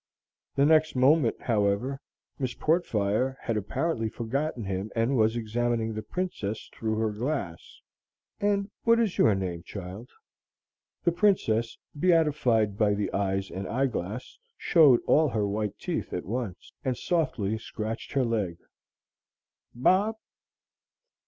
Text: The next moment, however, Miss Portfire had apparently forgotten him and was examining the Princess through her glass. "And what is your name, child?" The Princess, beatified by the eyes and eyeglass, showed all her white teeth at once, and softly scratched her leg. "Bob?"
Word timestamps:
The 0.55 0.65
next 0.65 0.95
moment, 0.95 1.39
however, 1.43 1.99
Miss 2.39 2.55
Portfire 2.55 3.37
had 3.41 3.55
apparently 3.55 4.09
forgotten 4.09 4.63
him 4.63 4.91
and 4.95 5.15
was 5.15 5.35
examining 5.35 5.93
the 5.93 6.01
Princess 6.01 6.71
through 6.73 6.95
her 6.97 7.11
glass. 7.11 7.61
"And 8.39 8.71
what 8.83 8.99
is 8.99 9.19
your 9.19 9.35
name, 9.35 9.61
child?" 9.61 10.09
The 11.03 11.11
Princess, 11.11 11.77
beatified 11.95 12.79
by 12.79 12.95
the 12.95 13.13
eyes 13.13 13.51
and 13.51 13.67
eyeglass, 13.67 14.39
showed 14.57 15.01
all 15.05 15.29
her 15.29 15.45
white 15.47 15.77
teeth 15.77 16.13
at 16.13 16.25
once, 16.25 16.73
and 16.83 16.97
softly 16.97 17.59
scratched 17.59 18.13
her 18.13 18.25
leg. 18.25 18.57
"Bob?" 19.75 20.15